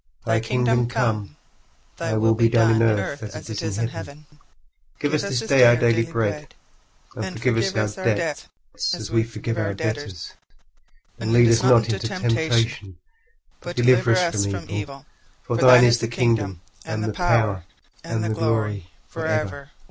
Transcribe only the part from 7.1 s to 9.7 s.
40:006:012 And forgive us our debts, as we forgive